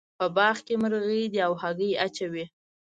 [0.17, 2.45] په باغ کې مرغۍ دي او هګۍ اچوې